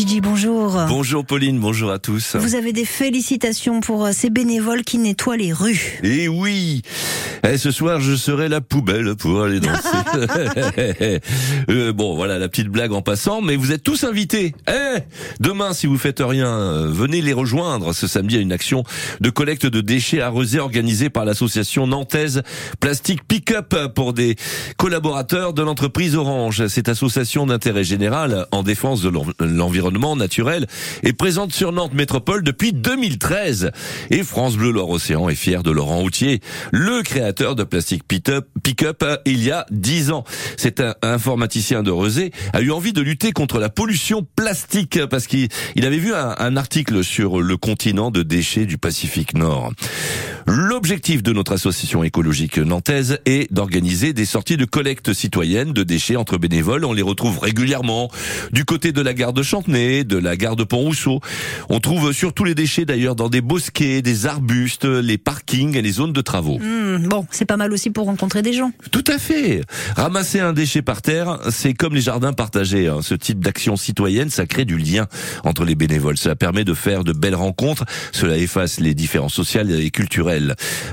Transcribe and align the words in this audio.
Gigi, 0.00 0.22
bonjour. 0.22 0.78
Bonjour 0.88 1.26
Pauline, 1.26 1.60
bonjour 1.60 1.90
à 1.90 1.98
tous. 1.98 2.34
Vous 2.36 2.54
avez 2.54 2.72
des 2.72 2.86
félicitations 2.86 3.80
pour 3.80 4.06
euh, 4.06 4.12
ces 4.12 4.30
bénévoles 4.30 4.82
qui 4.82 4.96
nettoient 4.96 5.36
les 5.36 5.52
rues. 5.52 6.00
Et 6.02 6.26
oui, 6.26 6.80
eh, 7.46 7.58
ce 7.58 7.70
soir 7.70 8.00
je 8.00 8.16
serai 8.16 8.48
la 8.48 8.62
poubelle 8.62 9.14
pour 9.16 9.42
aller 9.42 9.60
danser. 9.60 9.88
Euh, 11.68 11.92
bon, 11.92 12.14
voilà 12.14 12.38
la 12.38 12.48
petite 12.48 12.68
blague 12.68 12.92
en 12.92 13.02
passant, 13.02 13.42
mais 13.42 13.56
vous 13.56 13.72
êtes 13.72 13.82
tous 13.82 14.04
invités. 14.04 14.54
Eh, 14.68 15.00
demain, 15.38 15.72
si 15.72 15.86
vous 15.86 15.98
faites 15.98 16.20
rien, 16.20 16.48
euh, 16.48 16.88
venez 16.90 17.20
les 17.20 17.32
rejoindre 17.32 17.92
ce 17.92 18.06
samedi 18.06 18.36
à 18.36 18.40
une 18.40 18.52
action 18.52 18.84
de 19.20 19.30
collecte 19.30 19.66
de 19.66 19.80
déchets 19.80 20.20
arrosés 20.20 20.58
organisée 20.58 21.10
par 21.10 21.24
l'association 21.24 21.86
nantaise 21.86 22.42
Plastique 22.80 23.24
Pick-up 23.26 23.74
pour 23.94 24.12
des 24.12 24.36
collaborateurs 24.78 25.52
de 25.52 25.62
l'entreprise 25.62 26.16
Orange. 26.16 26.66
Cette 26.68 26.88
association 26.88 27.46
d'intérêt 27.46 27.84
général 27.84 28.46
en 28.52 28.62
défense 28.62 29.02
de 29.02 29.10
l'environnement 29.40 29.89
naturel 30.16 30.66
est 31.02 31.12
présente 31.12 31.52
sur 31.52 31.72
Nantes 31.72 31.94
Métropole 31.94 32.42
depuis 32.42 32.72
2013. 32.72 33.70
Et 34.10 34.22
France 34.22 34.56
Bleu 34.56 34.70
Loire-Océan 34.70 35.28
est 35.28 35.34
fier 35.34 35.62
de 35.62 35.70
Laurent 35.70 36.02
Houtier, 36.02 36.40
le 36.72 37.02
créateur 37.02 37.54
de 37.54 37.64
Plastique 37.64 38.04
Pick-up 38.06 38.46
il 39.26 39.44
y 39.44 39.50
a 39.50 39.66
10 39.70 40.10
ans. 40.10 40.24
C'est 40.56 40.80
un 40.80 40.94
informaticien 41.02 41.82
de 41.82 41.90
Rezé 41.90 42.32
a 42.52 42.60
eu 42.60 42.70
envie 42.70 42.92
de 42.92 43.00
lutter 43.00 43.32
contre 43.32 43.58
la 43.58 43.68
pollution 43.68 44.26
plastique 44.36 44.98
parce 45.06 45.26
qu'il 45.26 45.48
avait 45.76 45.98
vu 45.98 46.14
un 46.14 46.56
article 46.56 47.04
sur 47.04 47.40
le 47.40 47.56
continent 47.56 48.10
de 48.10 48.22
déchets 48.22 48.66
du 48.66 48.78
Pacifique 48.78 49.34
Nord. 49.34 49.72
L'objectif 50.52 51.22
de 51.22 51.32
notre 51.32 51.52
association 51.52 52.02
écologique 52.02 52.58
nantaise 52.58 53.20
est 53.24 53.52
d'organiser 53.52 54.12
des 54.12 54.24
sorties 54.24 54.56
de 54.56 54.64
collecte 54.64 55.12
citoyenne 55.12 55.72
de 55.72 55.84
déchets 55.84 56.16
entre 56.16 56.38
bénévoles. 56.38 56.84
On 56.84 56.92
les 56.92 57.02
retrouve 57.02 57.38
régulièrement 57.38 58.10
du 58.50 58.64
côté 58.64 58.90
de 58.90 59.00
la 59.00 59.14
gare 59.14 59.32
de 59.32 59.44
Chantenay, 59.44 60.02
de 60.02 60.16
la 60.16 60.36
gare 60.36 60.56
de 60.56 60.64
Pont-Rousseau. 60.64 61.20
On 61.68 61.78
trouve 61.78 62.12
surtout 62.12 62.42
les 62.42 62.56
déchets 62.56 62.84
d'ailleurs 62.84 63.14
dans 63.14 63.28
des 63.28 63.42
bosquets, 63.42 64.02
des 64.02 64.26
arbustes, 64.26 64.86
les 64.86 65.18
parkings 65.18 65.76
et 65.76 65.82
les 65.82 65.92
zones 65.92 66.12
de 66.12 66.20
travaux. 66.20 66.58
Hmm, 66.58 67.06
bon, 67.06 67.28
c'est 67.30 67.44
pas 67.44 67.56
mal 67.56 67.72
aussi 67.72 67.90
pour 67.90 68.06
rencontrer 68.06 68.42
des 68.42 68.52
gens. 68.52 68.72
Tout 68.90 69.04
à 69.06 69.18
fait. 69.18 69.60
Ramasser 69.94 70.40
un 70.40 70.52
déchet 70.52 70.82
par 70.82 71.00
terre, 71.00 71.38
c'est 71.50 71.74
comme 71.74 71.94
les 71.94 72.00
jardins 72.00 72.32
partagés. 72.32 72.88
Hein. 72.88 73.02
Ce 73.02 73.14
type 73.14 73.38
d'action 73.38 73.76
citoyenne, 73.76 74.30
ça 74.30 74.46
crée 74.46 74.64
du 74.64 74.78
lien 74.78 75.06
entre 75.44 75.64
les 75.64 75.76
bénévoles. 75.76 76.16
Cela 76.16 76.34
permet 76.34 76.64
de 76.64 76.74
faire 76.74 77.04
de 77.04 77.12
belles 77.12 77.36
rencontres. 77.36 77.84
Cela 78.10 78.36
efface 78.36 78.80
les 78.80 78.94
différences 78.94 79.34
sociales 79.34 79.70
et 79.70 79.90
culturelles. 79.92 80.39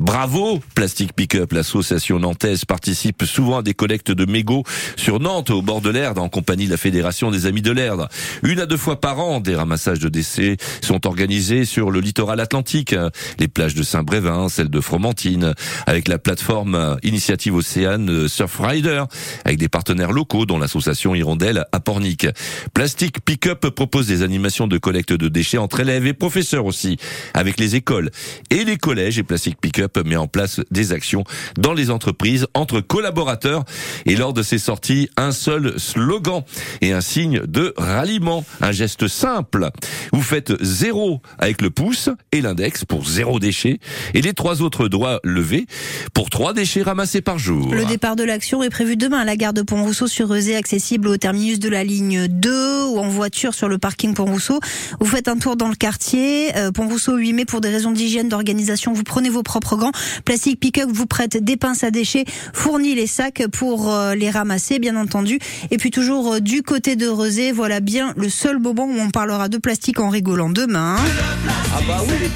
Bravo, 0.00 0.60
Plastic 0.74 1.12
Pickup, 1.14 1.52
l'association 1.52 2.18
nantaise 2.18 2.64
participe 2.64 3.24
souvent 3.24 3.58
à 3.58 3.62
des 3.62 3.74
collectes 3.74 4.10
de 4.10 4.24
mégots 4.24 4.64
sur 4.96 5.20
Nantes, 5.20 5.50
au 5.50 5.62
bord 5.62 5.80
de 5.80 5.90
l'Erdre, 5.90 6.22
en 6.22 6.28
compagnie 6.28 6.66
de 6.66 6.70
la 6.70 6.76
Fédération 6.76 7.30
des 7.30 7.46
Amis 7.46 7.62
de 7.62 7.72
l'Erdre. 7.72 8.08
Une 8.42 8.60
à 8.60 8.66
deux 8.66 8.76
fois 8.76 9.00
par 9.00 9.18
an, 9.20 9.40
des 9.40 9.54
ramassages 9.54 9.98
de 9.98 10.08
décès 10.08 10.56
sont 10.80 11.06
organisés 11.06 11.64
sur 11.64 11.90
le 11.90 12.00
littoral 12.00 12.40
atlantique, 12.40 12.94
les 13.38 13.48
plages 13.48 13.74
de 13.74 13.82
Saint-Brévin, 13.82 14.48
celles 14.48 14.70
de 14.70 14.80
Fromentine, 14.80 15.54
avec 15.86 16.08
la 16.08 16.18
plateforme 16.18 16.98
Initiative 17.02 17.54
Océane 17.54 18.28
Surfrider, 18.28 19.04
avec 19.44 19.58
des 19.58 19.68
partenaires 19.68 20.12
locaux, 20.12 20.46
dont 20.46 20.58
l'association 20.58 21.14
Hirondelle 21.14 21.64
à 21.72 21.80
Pornic. 21.80 22.26
Plastic 22.74 23.24
Pickup 23.24 23.70
propose 23.74 24.06
des 24.06 24.22
animations 24.22 24.66
de 24.66 24.78
collecte 24.78 25.12
de 25.12 25.28
déchets 25.28 25.58
entre 25.58 25.80
élèves 25.80 26.06
et 26.06 26.12
professeurs 26.12 26.66
aussi, 26.66 26.96
avec 27.34 27.58
les 27.58 27.76
écoles 27.76 28.10
et 28.50 28.64
les 28.64 28.76
collèges 28.76 29.18
et 29.22 29.24
Plastic 29.24 29.60
Pickup 29.60 29.98
met 30.04 30.16
en 30.16 30.26
place 30.26 30.60
des 30.70 30.92
actions 30.92 31.24
dans 31.56 31.72
les 31.72 31.90
entreprises 31.90 32.46
entre 32.54 32.80
collaborateurs 32.80 33.64
et 34.04 34.16
lors 34.16 34.32
de 34.32 34.42
ces 34.42 34.58
sorties, 34.58 35.08
un 35.16 35.32
seul 35.32 35.78
slogan 35.78 36.42
et 36.80 36.92
un 36.92 37.00
signe 37.00 37.40
de 37.46 37.72
ralliement, 37.76 38.44
un 38.60 38.72
geste 38.72 39.06
simple. 39.08 39.70
Vous 40.12 40.22
faites 40.22 40.52
zéro 40.62 41.22
avec 41.38 41.62
le 41.62 41.70
pouce 41.70 42.08
et 42.32 42.40
l'index 42.40 42.84
pour 42.84 43.06
zéro 43.06 43.38
déchet 43.38 43.78
et 44.14 44.22
les 44.22 44.32
trois 44.32 44.62
autres 44.62 44.88
doigts 44.88 45.20
levés 45.22 45.66
pour 46.14 46.30
trois 46.30 46.52
déchets 46.52 46.82
ramassés 46.82 47.20
par 47.20 47.38
jour. 47.38 47.72
Le 47.72 47.84
départ 47.84 48.16
de 48.16 48.24
l'action 48.24 48.62
est 48.62 48.70
prévu 48.70 48.96
demain 48.96 49.20
à 49.20 49.24
la 49.24 49.36
gare 49.36 49.52
de 49.52 49.62
Pont-Rousseau 49.62 50.06
sur 50.06 50.28
Rezé, 50.28 50.56
accessible 50.56 51.08
au 51.08 51.16
terminus 51.16 51.60
de 51.60 51.68
la 51.68 51.84
ligne 51.84 52.26
2 52.26 52.86
ou 52.86 52.98
en 52.98 53.08
voiture 53.08 53.54
sur 53.54 53.68
le 53.68 53.78
parking 53.78 54.14
Pont-Rousseau. 54.14 54.58
Vous 55.00 55.06
faites 55.06 55.28
un 55.28 55.36
tour 55.36 55.56
dans 55.56 55.68
le 55.68 55.74
quartier, 55.74 56.56
euh, 56.56 56.72
Pont-Rousseau 56.72 57.16
8 57.16 57.32
mai 57.32 57.44
pour 57.44 57.60
des 57.60 57.68
raisons 57.68 57.92
d'hygiène, 57.92 58.28
d'organisation. 58.28 58.92
Vous 58.92 59.04
prenez 59.12 59.28
vos 59.28 59.42
propres 59.42 59.76
gants. 59.76 59.92
Plastique 60.24 60.58
Pick-up 60.58 60.88
vous 60.90 61.04
prête 61.04 61.36
des 61.36 61.58
pinces 61.58 61.84
à 61.84 61.90
déchets, 61.90 62.24
fournit 62.54 62.94
les 62.94 63.06
sacs 63.06 63.42
pour 63.52 63.92
euh, 63.92 64.14
les 64.14 64.30
ramasser, 64.30 64.78
bien 64.78 64.96
entendu. 64.96 65.38
Et 65.70 65.76
puis 65.76 65.90
toujours 65.90 66.34
euh, 66.34 66.40
du 66.40 66.62
côté 66.62 66.96
de 66.96 67.08
Rezé, 67.08 67.52
voilà 67.52 67.80
bien 67.80 68.14
le 68.16 68.30
seul 68.30 68.58
moment 68.58 68.86
où 68.86 68.98
on 68.98 69.10
parlera 69.10 69.50
de 69.50 69.58
plastique 69.58 70.00
en 70.00 70.08
rigolant 70.08 70.48
demain. 70.48 70.96
Ah 70.96 71.80
bah 71.86 72.02
oui. 72.08 72.30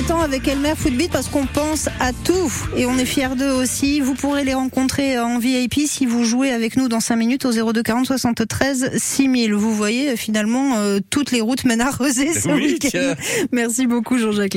Détend 0.00 0.20
avec 0.20 0.48
Elmer 0.48 0.72
Footbeat 0.74 1.10
parce 1.10 1.28
qu'on 1.28 1.44
pense 1.44 1.88
à 2.00 2.12
tout 2.24 2.50
et 2.74 2.86
on 2.86 2.96
est 2.96 3.04
fiers 3.04 3.36
d'eux 3.36 3.50
aussi. 3.50 4.00
Vous 4.00 4.14
pourrez 4.14 4.44
les 4.44 4.54
rencontrer 4.54 5.18
en 5.18 5.38
VIP 5.38 5.80
si 5.86 6.06
vous 6.06 6.24
jouez 6.24 6.52
avec 6.52 6.78
nous 6.78 6.88
dans 6.88 7.00
5 7.00 7.16
minutes 7.16 7.44
au 7.44 7.52
02 7.52 7.82
40 7.82 8.06
73 8.06 8.96
6000. 8.96 9.52
Vous 9.52 9.74
voyez 9.74 10.16
finalement 10.16 10.78
euh, 10.78 11.00
toutes 11.10 11.32
les 11.32 11.42
routes 11.42 11.66
mènent 11.66 11.82
à 11.82 11.90
Rezé 11.90 12.32
ce 12.32 12.48
Oui, 12.48 12.78
week-end. 12.82 13.14
Merci 13.52 13.86
beaucoup 13.86 14.16
Jean-Jacques. 14.16 14.54